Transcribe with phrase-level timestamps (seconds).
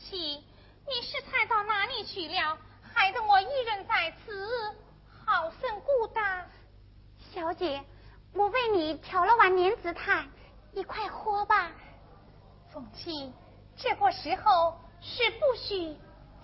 [0.00, 0.42] 七，
[0.86, 2.58] 你是猜到哪里去了？
[2.82, 4.74] 害得我一人在此，
[5.24, 6.50] 好生孤单。
[7.32, 7.84] 小姐，
[8.32, 10.26] 我为你调了碗莲子汤，
[10.72, 11.70] 你快喝吧。
[12.72, 13.32] 凤七，
[13.76, 15.96] 这个时候是不许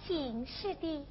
[0.07, 1.07] 请示的。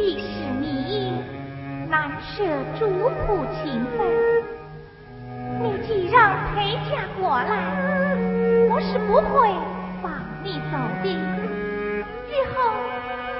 [0.00, 0.24] 必是
[0.58, 1.12] 你
[1.90, 2.42] 难舍
[2.78, 4.08] 主仆情分，
[5.60, 7.52] 你既然陪嫁过来，
[8.70, 9.52] 我是不会
[10.02, 10.10] 放
[10.42, 11.06] 你走的。
[12.30, 12.72] 日后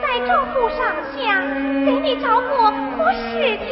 [0.02, 0.78] 在这府上
[1.16, 1.40] 下
[1.86, 3.64] 给你找个合适的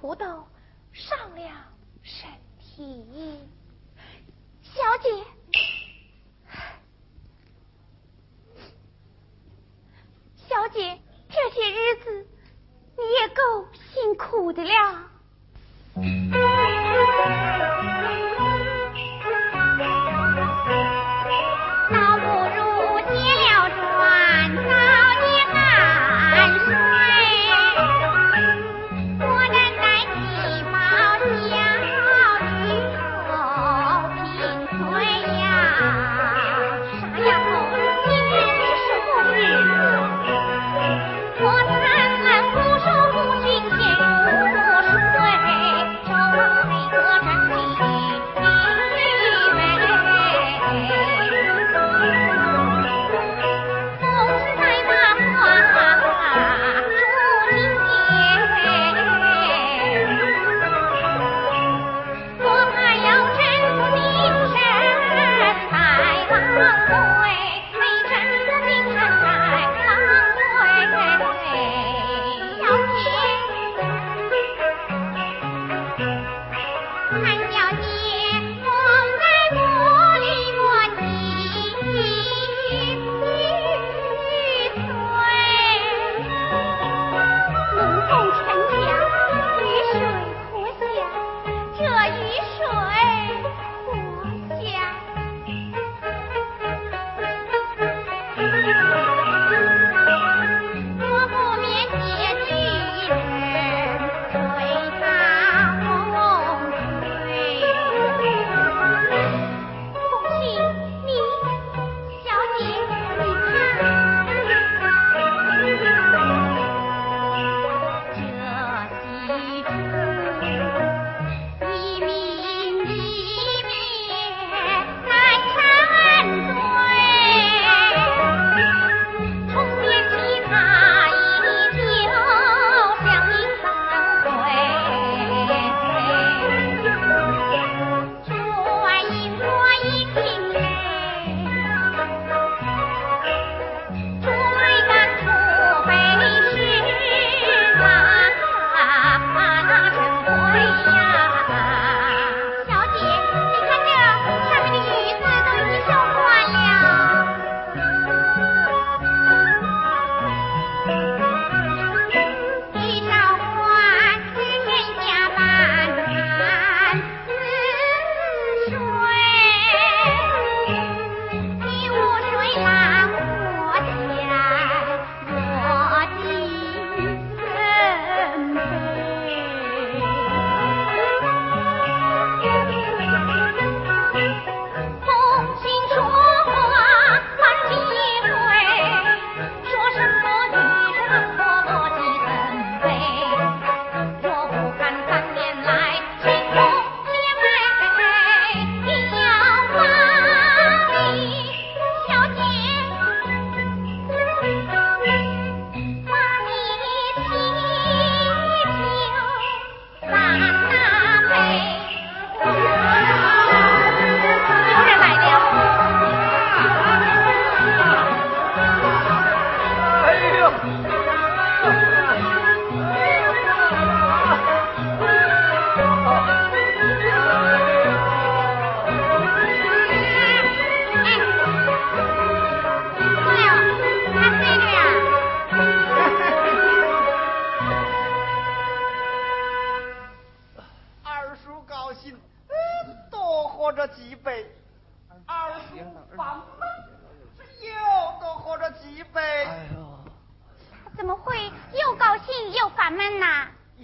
[0.00, 0.46] 苦斗，
[0.92, 1.50] 伤了
[2.02, 2.28] 身
[2.58, 3.40] 体。
[4.62, 5.08] 小姐，
[10.36, 12.26] 小姐，这些日子
[12.98, 15.10] 你也够辛苦的了。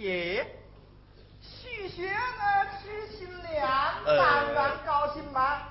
[0.03, 0.45] 耶，
[1.41, 3.69] 许仙啊，娶新娘，
[4.05, 5.61] 当然高兴嘛。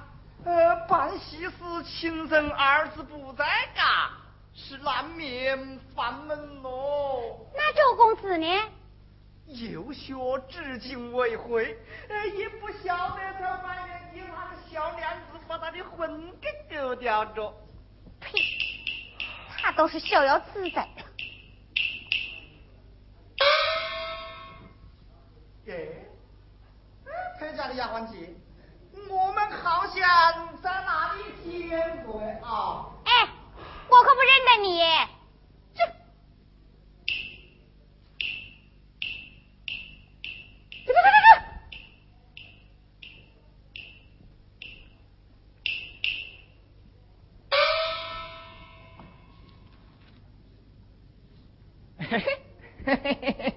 [0.47, 1.53] 呃，办喜事，
[1.85, 4.09] 亲生儿子不在家，
[4.55, 7.47] 是难免烦闷喽。
[7.55, 8.47] 那周公子呢？
[9.49, 10.15] 游学
[10.49, 11.63] 至今未婚，
[12.09, 17.55] 呃，也不晓得他埋怨你那个小娘子把他的魂给丢掉着。
[18.19, 18.31] 呸！
[19.59, 21.02] 他都是逍遥自在的。
[25.73, 26.09] 耶，
[27.39, 28.35] 裴家的丫鬟姐，
[29.09, 32.91] 我们好像在哪里见过啊？
[33.05, 33.29] 哎，
[33.89, 34.81] 我可不认得你。
[35.75, 35.85] 这。
[40.85, 41.43] 这这这这。
[52.05, 52.23] 嘿嘿
[52.85, 53.53] 嘿嘿嘿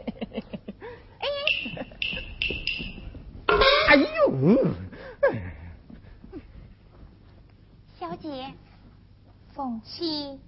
[3.88, 4.06] 哎呦！
[8.00, 8.54] 小姐，
[9.54, 10.40] 凤七，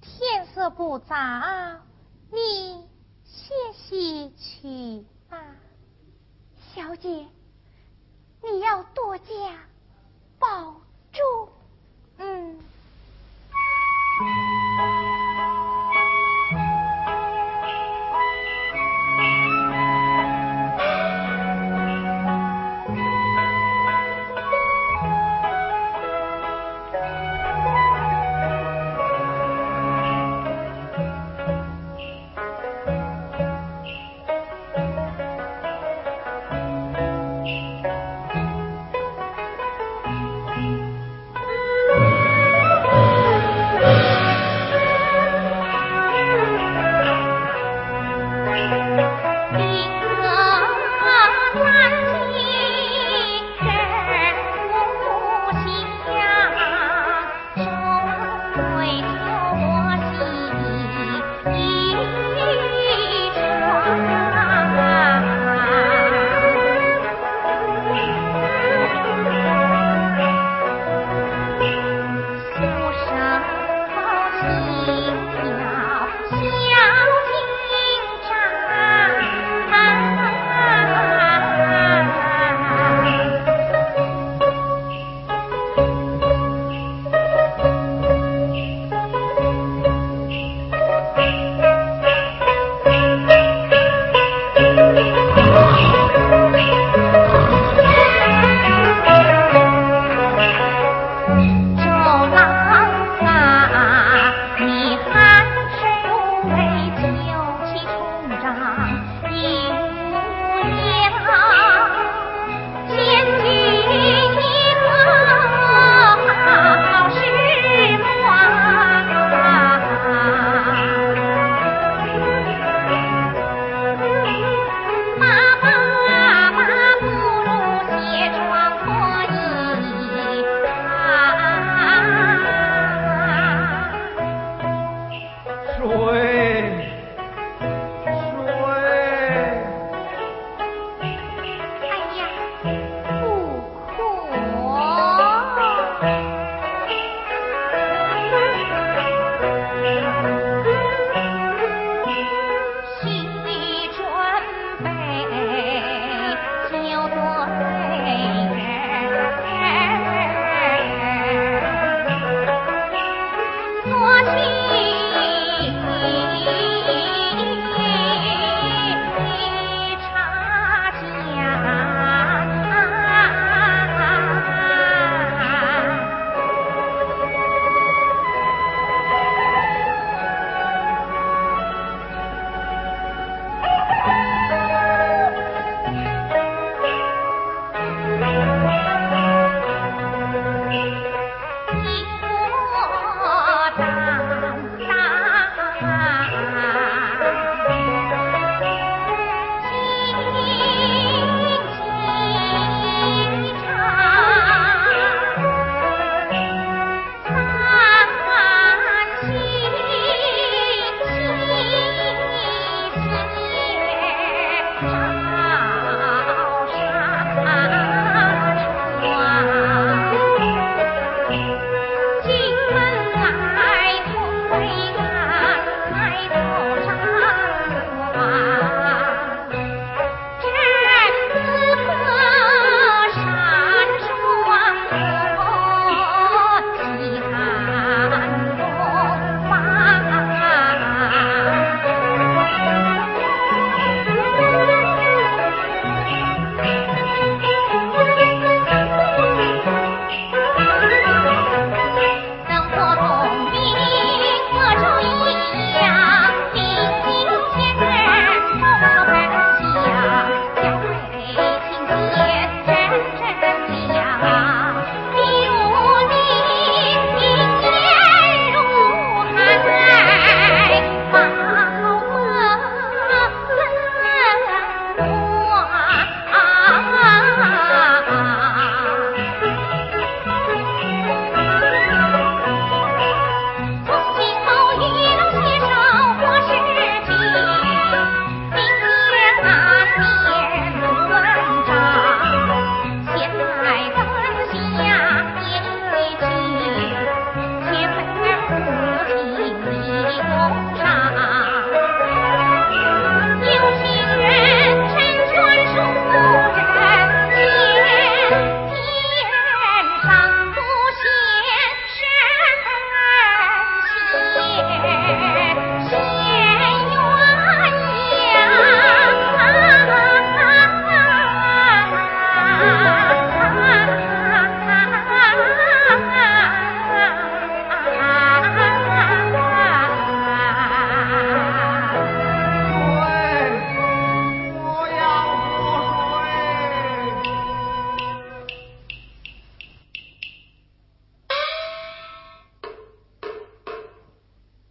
[0.00, 1.14] 天色不早，
[2.30, 2.86] 你
[3.24, 5.38] 歇息去吧。
[6.86, 7.08] 小姐，
[8.44, 9.24] 你要多加
[10.38, 10.80] 保
[11.12, 11.48] 重。
[12.18, 12.56] 嗯。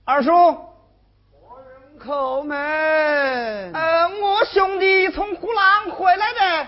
[0.08, 2.56] 二叔，人叩门。
[3.74, 6.68] 呃，我兄弟从湖南回来的。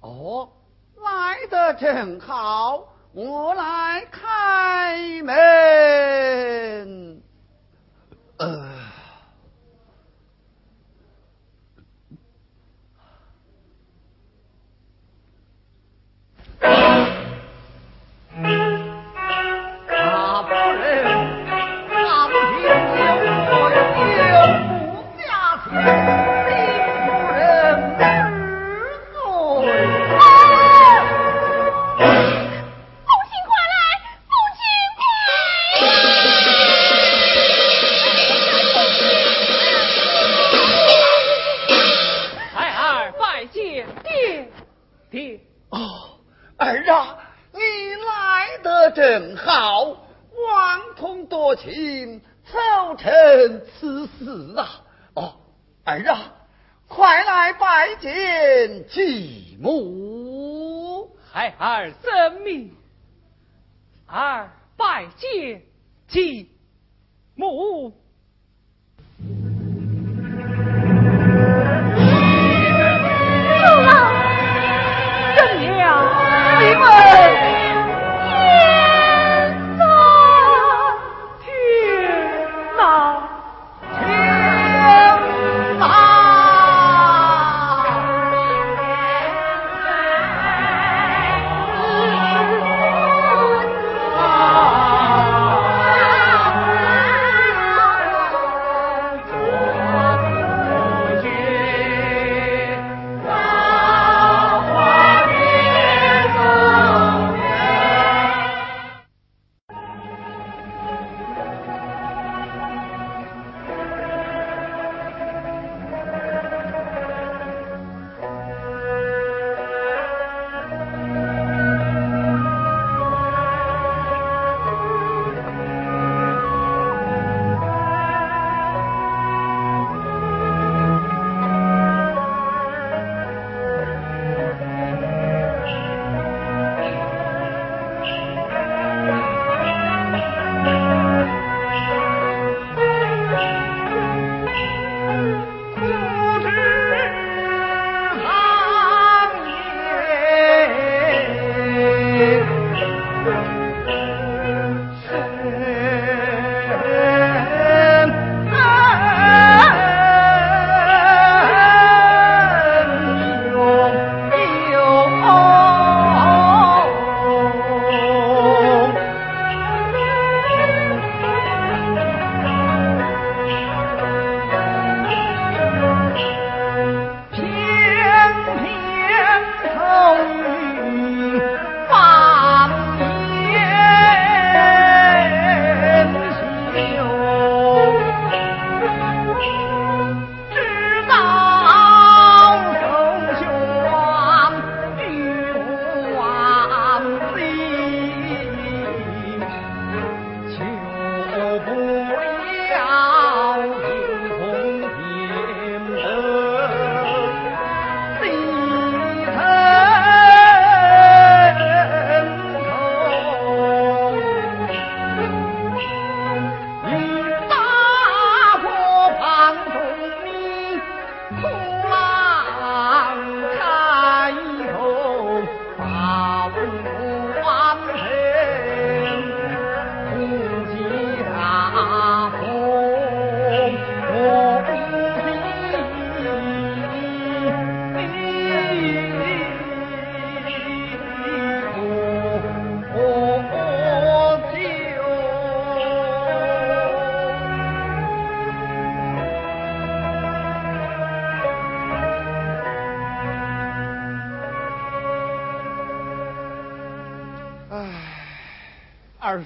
[0.00, 0.48] 哦，
[0.96, 7.07] 来的正好，我来开门。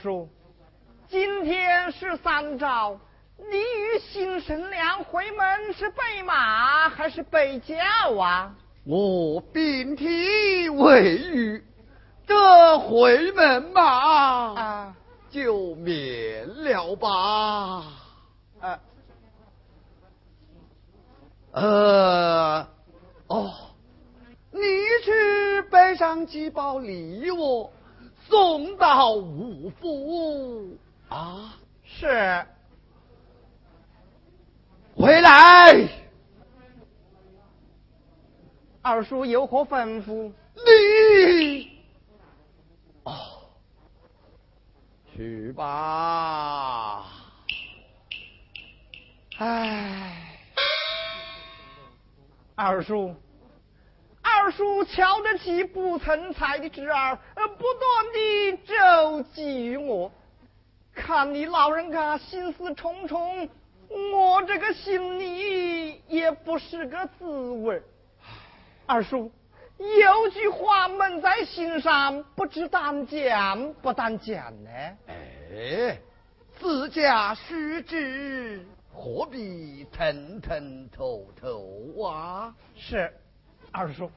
[0.03, 0.29] 叔，
[1.09, 2.99] 今天是三朝，
[3.39, 7.77] 你与新神娘回门是备马还是备轿
[8.19, 8.53] 啊？
[8.85, 11.65] 我禀体未遇，
[12.27, 13.83] 这回门马
[14.61, 14.97] 啊，
[15.31, 17.85] 就免了吧。
[18.61, 18.81] 呃，
[21.53, 22.69] 呃，
[23.29, 23.53] 哦，
[24.51, 24.61] 你
[25.05, 27.71] 去背上几包礼物。
[28.33, 30.79] 送到五福。
[31.11, 31.55] 啊？
[31.85, 32.47] 是。
[34.97, 35.87] 回来。
[38.81, 40.33] 二叔有何吩咐。
[40.55, 41.79] 你。
[43.03, 43.13] 哦。
[45.15, 47.05] 去吧。
[49.37, 50.39] 唉。
[52.55, 53.15] 二叔
[54.43, 60.11] 二叔瞧得起不成才的侄儿，呃不断的周济于我。
[60.93, 63.49] 看你老人家心思重重，
[63.89, 67.81] 我这个心里也不是个滋味。
[68.85, 69.31] 二叔，
[69.79, 74.71] 有句话闷在心上，不知当讲不当讲呢？
[75.07, 76.01] 哎，
[76.59, 82.53] 自家须知，何必腾腾透透啊？
[82.75, 83.09] 是，
[83.71, 84.11] 二叔，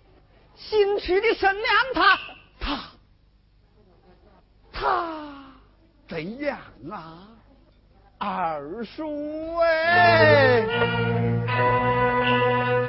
[0.55, 1.63] 新娶的新娘
[1.93, 2.19] 她
[2.59, 2.79] 她
[4.71, 4.83] 她
[6.07, 6.57] 怎样
[6.91, 7.27] 啊？
[8.17, 10.65] 二叔哎，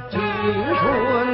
[0.08, 0.20] 青
[0.76, 1.25] 春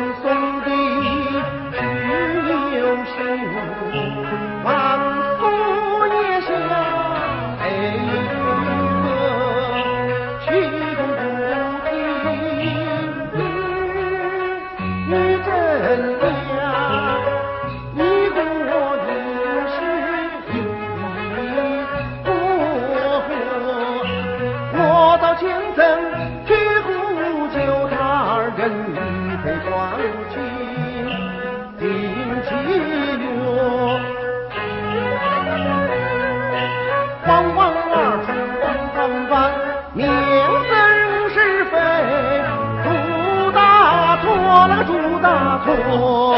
[45.65, 46.37] 朱大错。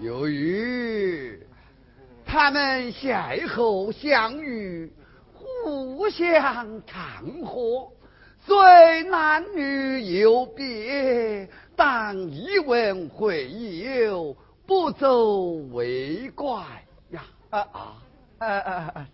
[0.00, 1.38] 由于
[2.24, 4.90] 他们邂逅相遇，
[5.32, 7.92] 互相看和，
[8.46, 14.34] 虽男女有别，但一文会友，
[14.66, 16.62] 不走为怪
[17.10, 17.22] 呀！
[17.50, 18.02] 啊啊，
[18.38, 19.06] 呃呃呃，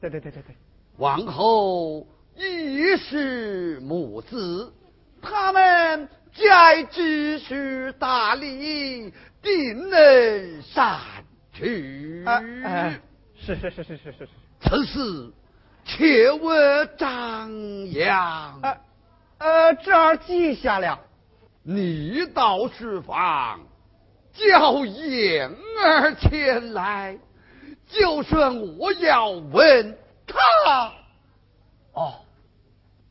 [0.00, 0.56] 对对对对对，
[0.96, 4.72] 往后亦是母子，
[5.20, 9.12] 他们再知书达理，
[9.42, 10.98] 定能善
[11.52, 12.24] 去。
[13.36, 14.28] 是是是是是是是，
[14.60, 15.32] 此事
[15.84, 16.48] 切勿
[16.98, 17.50] 张
[17.90, 18.60] 扬。
[18.62, 18.76] 呃
[19.38, 21.00] 呃，这儿记下了。
[21.62, 23.60] 你到书房，
[24.32, 25.50] 叫燕
[25.82, 27.18] 儿前来，
[27.88, 30.92] 就算我要问他。
[31.92, 32.14] 哦，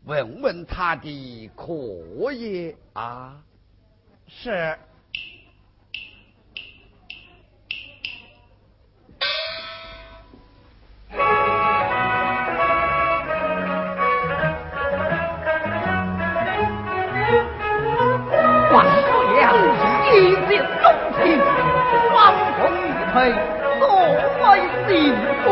[0.10, 3.36] 问问他的可也啊？
[4.28, 4.76] 是。
[18.72, 19.54] 万国良
[20.08, 20.84] 一见钟
[21.22, 21.38] 情，
[22.10, 22.18] 双
[22.58, 23.14] 凤玉佩，
[23.80, 23.86] 所
[24.42, 24.90] 谓幸
[25.44, 25.46] 福。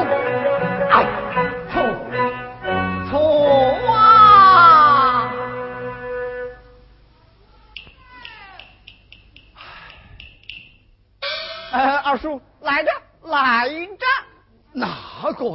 [0.90, 1.06] 哎，
[1.72, 1.74] 错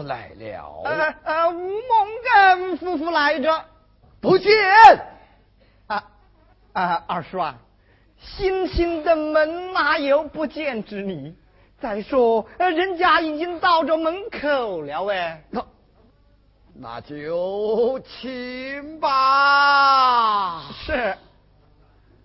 [0.00, 0.82] 哪个来了？
[0.84, 3.64] 呃呃，吴孟根夫妇来着。
[4.20, 4.52] 不见。
[5.88, 6.04] 啊
[6.72, 7.56] 啊，二叔啊，
[8.20, 11.34] 新进的门哪有不见之理？
[11.80, 15.42] 再说，呃，人家已经到这门口了哎。
[15.50, 15.66] 那
[16.74, 20.62] 那就请吧。
[20.86, 21.16] 是，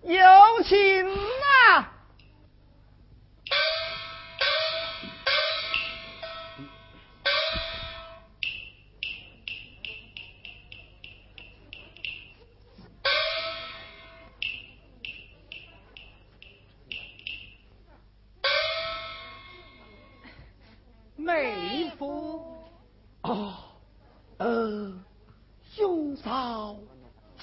[0.02, 0.22] 有
[0.64, 1.92] 请啊！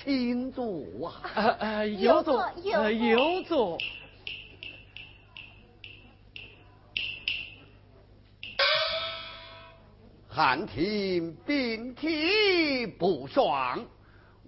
[0.05, 0.63] 请坐
[1.07, 1.21] 啊。
[1.33, 3.77] 呃呃，有座座有呃座有座。
[10.29, 13.83] 汉庭病体不爽，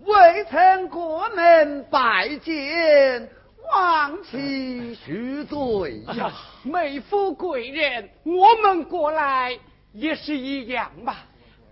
[0.02, 3.30] 未曾过门拜见，
[3.74, 6.32] 望其恕罪呀。
[6.64, 9.58] 妹夫贵人，我们过来
[9.94, 11.26] 也是一样吧。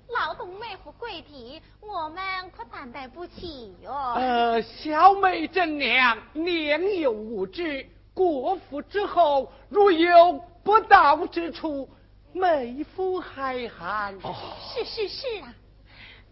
[0.07, 2.23] 劳动妹夫跪地，我们
[2.55, 11.89] 可担待不起哟、呃，小妹真娘年幼无知，国府之后如有不到之处，
[12.33, 14.15] 妹夫海涵。
[14.21, 15.53] 是是是啊，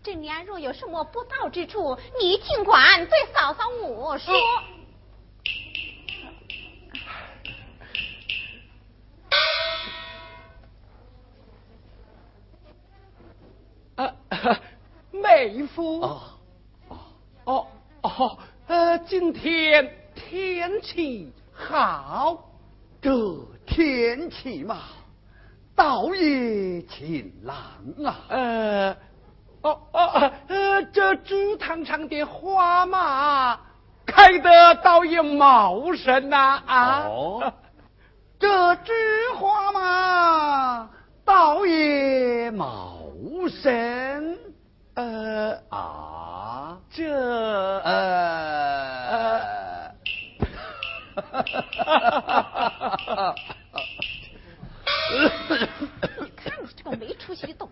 [0.04, 4.34] 这娘若有什么不到之处，你尽管对嫂嫂我说。
[15.24, 16.02] 妹夫。
[16.02, 16.22] 哦
[17.46, 17.68] 哦
[18.02, 22.38] 哦，呃，今天天气好，
[23.02, 23.10] 这
[23.66, 24.78] 天气嘛，
[25.76, 27.58] 倒也晴朗
[28.06, 28.16] 啊。
[28.28, 28.92] 呃，
[29.64, 33.60] 哦哦呃，这竹塘上的花嘛，
[34.06, 37.00] 开得倒也茂盛呐啊。
[37.08, 37.54] 哦，
[38.40, 38.92] 这枝
[39.38, 40.90] 花嘛，
[41.24, 42.98] 倒也茂
[43.50, 44.38] 盛。
[44.96, 47.04] 呃啊，这
[47.80, 49.92] 呃，
[56.22, 57.68] 你 看你这个没出息的东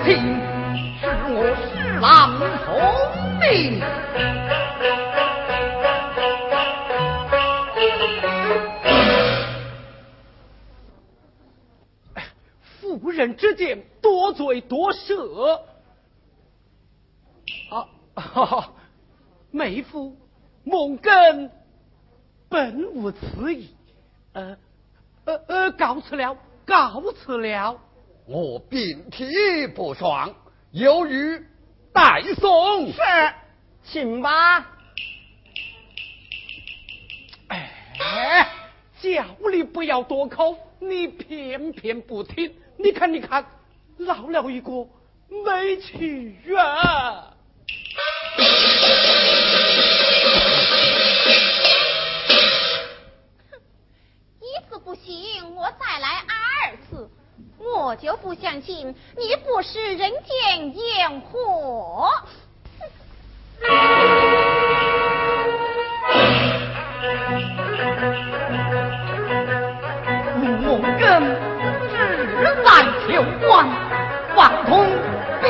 [0.00, 0.16] 为情，
[0.98, 2.68] 是我侍郎聪
[3.38, 3.80] 明。
[12.80, 15.60] 妇人之见，多嘴多舌。
[17.70, 18.72] 啊，哈哈，
[19.50, 20.16] 妹夫，
[20.64, 21.50] 蒙根
[22.48, 23.74] 本无此意。
[24.32, 24.56] 呃，
[25.24, 27.78] 呃呃，告辞了，告辞了。
[28.32, 30.32] 我病体不爽，
[30.70, 31.44] 有余
[31.92, 32.86] 代送。
[32.92, 33.00] 是，
[33.82, 34.68] 请吧。
[37.48, 38.48] 哎，
[39.02, 42.54] 叫你不要多口，你偏偏不听。
[42.76, 43.44] 你看，你看，
[43.96, 44.86] 落了一个
[45.28, 47.34] 没趣啊！
[54.38, 56.49] 一次不行，我再来二次。
[57.76, 62.10] 我就不相信你不食人间烟火。
[70.62, 71.00] 我根
[71.90, 71.94] 志
[72.64, 72.68] 在
[73.06, 73.08] 求
[73.46, 73.48] 官，
[74.36, 74.70] 望通
[75.42, 75.48] 别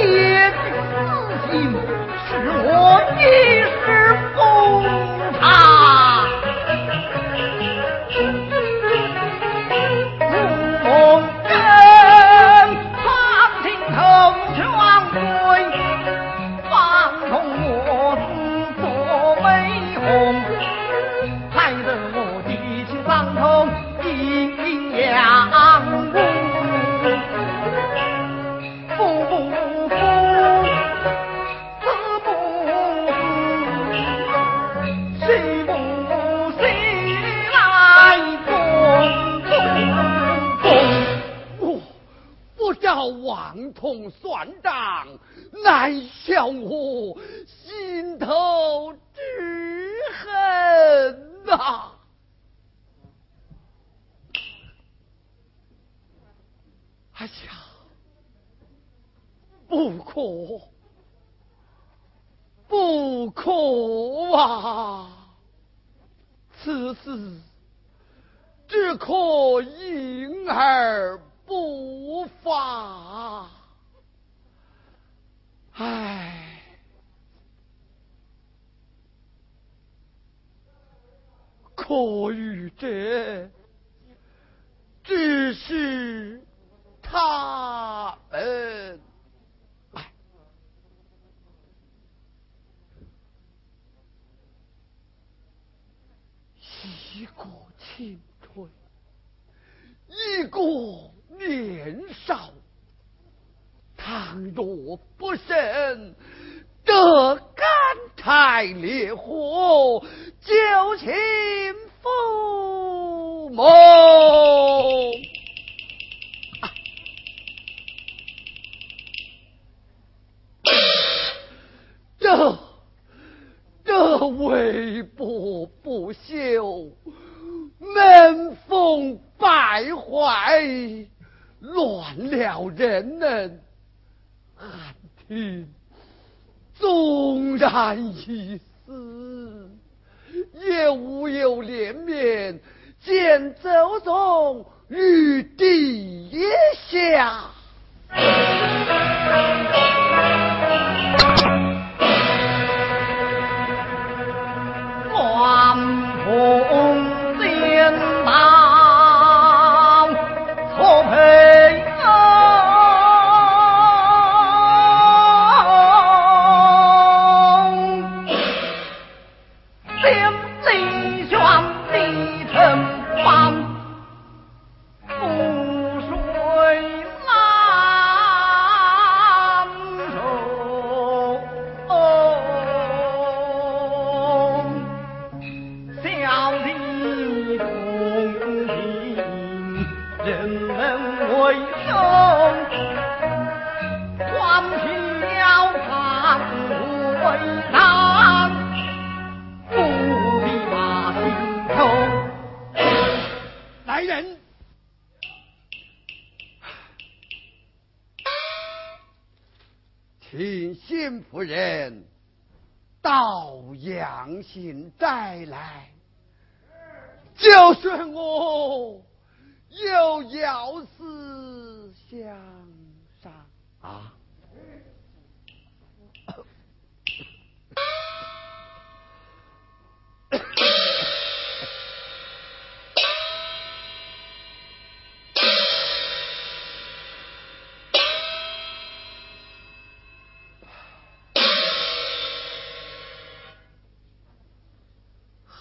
[98.01, 98.67] 青春，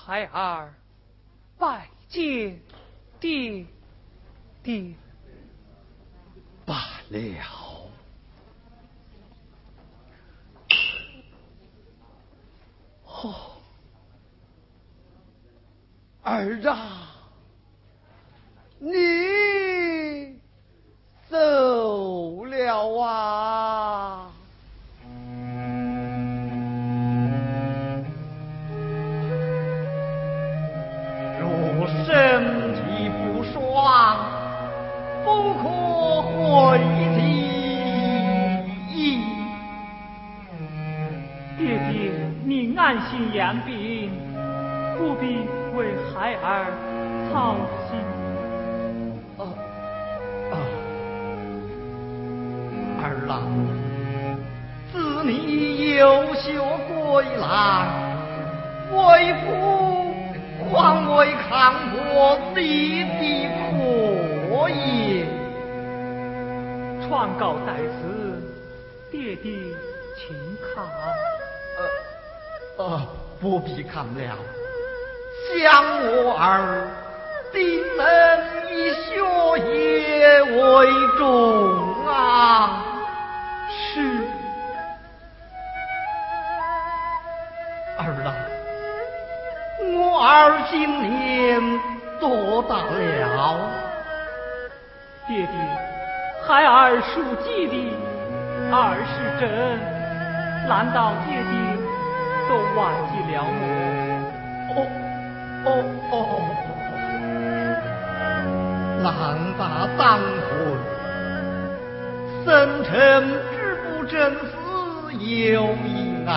[0.10, 0.74] 孩儿
[1.60, 2.60] 拜见
[3.20, 3.64] 爹
[4.64, 4.96] 爹。
[6.66, 7.20] 罢了，
[13.06, 13.52] 哦，
[16.24, 16.99] 儿啊，
[88.00, 88.34] 儿郎。
[89.82, 91.62] 我儿今年
[92.20, 93.70] 多大了？
[95.28, 95.54] 爹爹，
[96.48, 97.74] 孩儿属鸡的，
[98.72, 99.48] 二十整，
[100.68, 101.52] 难道爹爹
[102.48, 102.80] 都忘
[103.12, 104.74] 记了我？
[104.76, 104.78] 哦
[105.66, 105.68] 哦
[106.12, 106.14] 哦！
[109.04, 109.08] 狼
[109.58, 109.62] 大
[109.98, 110.02] 当
[110.48, 110.50] 婚，
[112.46, 112.48] 生
[112.84, 112.90] 辰
[113.52, 114.52] 知不正死，
[115.14, 115.88] 有意
[116.28, 116.32] 爱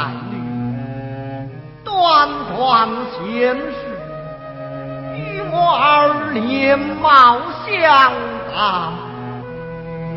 [2.52, 2.58] 女。
[2.58, 3.72] 短短闲事，
[5.16, 8.12] 与我儿年貌相
[8.54, 8.92] 当，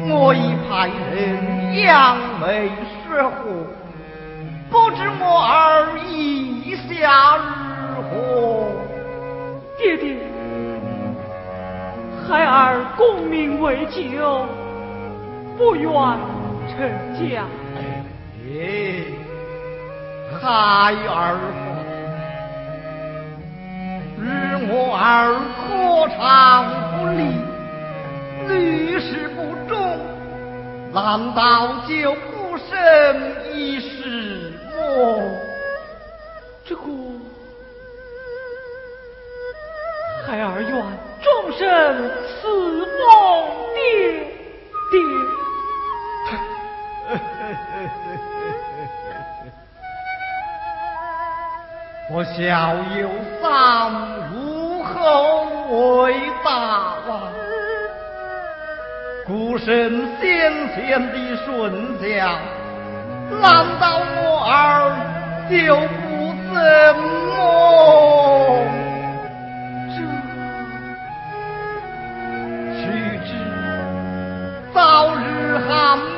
[0.09, 2.69] 我已派人扬眉
[3.07, 3.35] 说和，
[4.69, 7.37] 不知我儿意下
[7.95, 8.13] 如何？
[9.77, 10.17] 爹爹，
[12.27, 14.45] 孩儿功名未就，
[15.57, 15.91] 不愿
[16.69, 16.77] 成
[17.15, 17.43] 家。
[18.37, 19.03] 哎，
[20.41, 21.64] 孩儿。
[24.77, 26.19] 我儿何尝
[26.99, 27.23] 不利？
[28.49, 29.97] 屡试不中，
[30.93, 32.67] 难道就不胜
[33.53, 35.39] 一世么？
[36.65, 36.81] 这个
[40.27, 40.75] 孩儿愿
[41.23, 41.25] 终
[41.57, 41.63] 身
[42.27, 42.41] 侍
[42.83, 42.85] 奉
[43.73, 43.79] 爹
[44.91, 44.99] 爹。
[52.11, 53.09] 我小有
[53.41, 53.49] 三，
[55.05, 57.29] 如何为大王？
[59.27, 62.39] 孤身先贤的顺家，
[63.39, 64.17] 难道我
[64.49, 64.89] 儿
[65.47, 66.57] 就不怎
[67.27, 67.37] 么？
[69.93, 69.95] 这
[72.81, 72.83] 须
[73.27, 73.29] 知
[74.73, 74.75] 早
[75.13, 75.19] 日
[75.67, 75.69] 含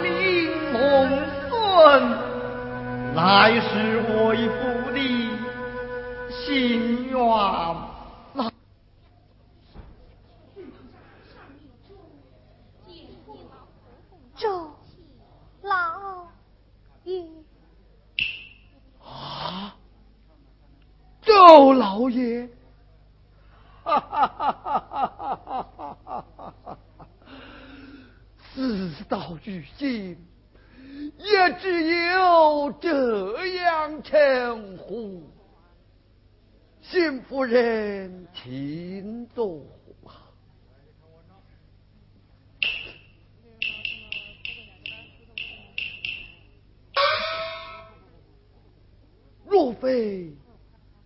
[0.01, 0.07] 名
[0.71, 0.77] 蒙
[1.49, 1.51] 孙，
[3.15, 3.65] 来世
[4.07, 4.26] 我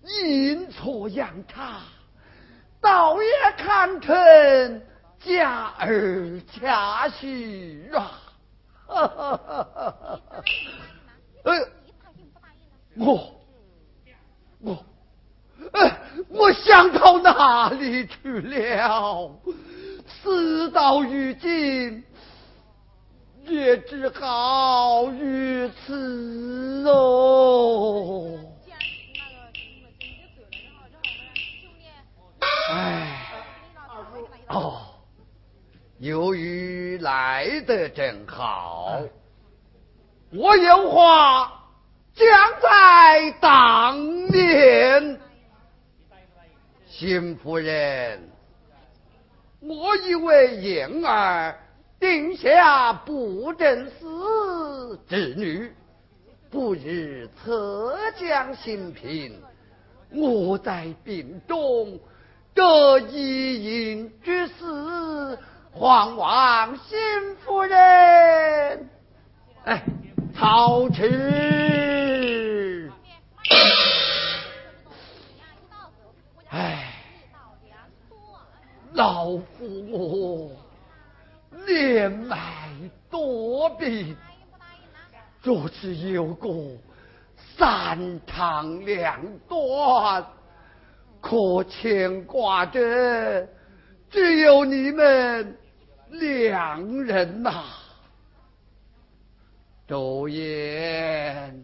[0.03, 1.81] 阴错阳差，
[2.81, 4.81] 倒也看成
[5.19, 8.19] 假儿假许啊！
[8.87, 10.43] 哈哈哈哈哈！
[11.43, 11.51] 哎，
[12.97, 13.31] 我，
[14.59, 14.85] 我。
[16.29, 19.31] 我想到哪里去了？
[20.05, 22.03] 事到如今，
[23.45, 28.39] 也只好如此哦。
[34.53, 34.81] 哦，
[35.99, 39.01] 由于来得正好，
[40.33, 41.69] 我有话
[42.13, 42.27] 将
[42.61, 45.19] 在当面。
[46.85, 48.29] 邢夫人，
[49.61, 51.57] 我以为燕儿
[51.99, 55.73] 定下不正死之女，
[56.49, 59.31] 不日侧将新嫔。
[60.13, 61.97] 我在病中
[62.53, 65.39] 得一应之死，
[65.73, 68.89] 还望新夫人
[69.65, 69.83] 哎
[70.35, 72.91] 操持。
[76.49, 76.87] 哎。
[78.93, 80.51] 老夫我
[81.65, 82.37] 年迈
[83.09, 84.17] 多病，
[85.41, 86.49] 若是有个
[87.55, 90.25] 三长两短，
[91.21, 93.47] 可牵挂着
[94.09, 95.57] 只有你们
[96.09, 97.63] 两人呐。
[99.87, 101.63] 周燕，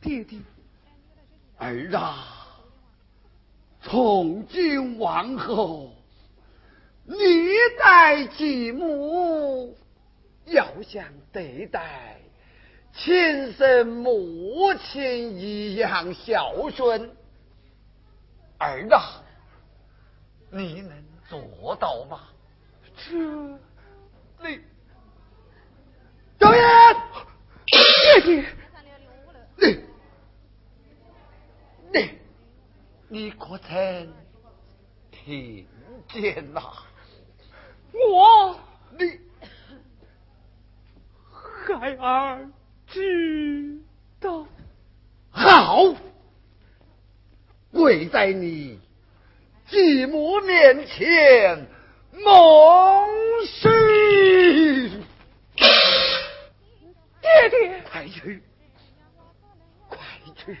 [0.00, 0.38] 爹爹，
[1.58, 2.32] 儿啊。
[3.82, 5.92] 从今往后，
[7.04, 7.16] 历
[7.78, 9.76] 代继母
[10.46, 12.16] 要像对待
[12.92, 17.10] 亲生母亲一样孝顺。
[18.58, 19.22] 儿啊，
[20.50, 22.20] 你能做到吗？
[22.96, 23.14] 这，
[24.40, 24.60] 你，
[26.38, 26.62] 周爷，
[27.66, 28.44] 爹爹，
[29.56, 29.84] 你，
[31.92, 32.18] 你。
[33.08, 34.12] 你可曾
[35.10, 35.66] 听
[36.08, 36.60] 见呐？
[37.92, 38.58] 我，
[38.98, 39.20] 你，
[41.78, 42.50] 孩儿
[42.86, 43.80] 知
[44.20, 44.44] 道。
[45.30, 45.94] 好，
[47.76, 48.80] 跪在你
[49.68, 51.66] 继母面前，
[52.12, 53.06] 蒙
[53.46, 54.90] 师。
[57.20, 58.42] 爹爹，快去，
[59.88, 59.98] 快
[60.34, 60.56] 去。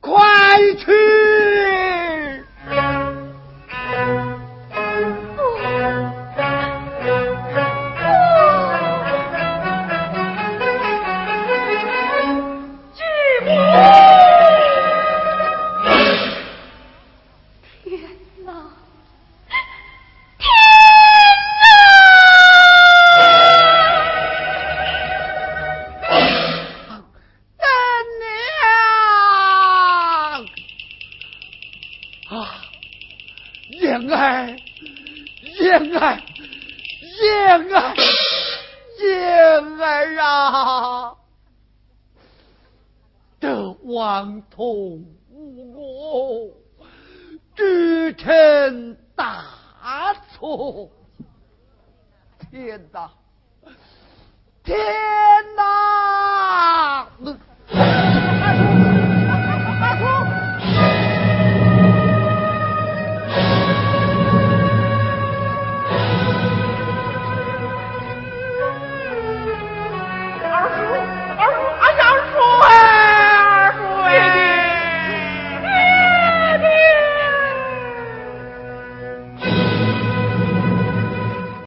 [0.00, 0.14] 快
[0.78, 0.86] 去！